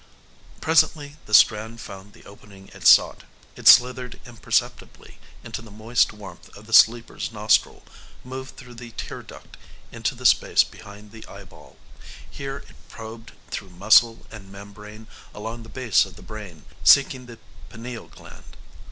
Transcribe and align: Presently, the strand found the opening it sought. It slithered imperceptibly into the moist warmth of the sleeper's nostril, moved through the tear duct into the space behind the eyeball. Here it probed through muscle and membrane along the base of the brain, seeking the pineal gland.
Presently, 0.61 1.17
the 1.27 1.33
strand 1.35 1.79
found 1.79 2.13
the 2.13 2.25
opening 2.25 2.69
it 2.73 2.87
sought. 2.87 3.21
It 3.55 3.67
slithered 3.67 4.19
imperceptibly 4.25 5.19
into 5.43 5.61
the 5.61 5.69
moist 5.69 6.11
warmth 6.11 6.49
of 6.57 6.65
the 6.65 6.73
sleeper's 6.73 7.31
nostril, 7.31 7.83
moved 8.23 8.57
through 8.57 8.73
the 8.73 8.89
tear 8.97 9.21
duct 9.21 9.57
into 9.91 10.15
the 10.15 10.25
space 10.25 10.63
behind 10.63 11.11
the 11.11 11.23
eyeball. 11.27 11.77
Here 12.27 12.63
it 12.67 12.75
probed 12.89 13.33
through 13.51 13.69
muscle 13.69 14.25
and 14.31 14.51
membrane 14.51 15.05
along 15.35 15.61
the 15.61 15.69
base 15.69 16.03
of 16.05 16.15
the 16.15 16.23
brain, 16.23 16.65
seeking 16.83 17.27
the 17.27 17.37
pineal 17.69 18.07
gland. 18.07 18.57